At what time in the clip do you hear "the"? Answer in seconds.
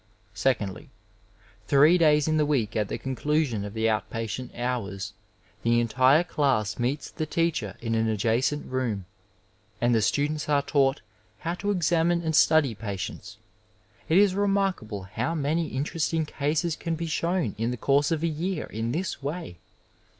2.37-2.45, 2.87-2.97, 3.75-3.87, 5.61-5.79, 7.11-7.27, 9.93-10.01, 17.69-17.77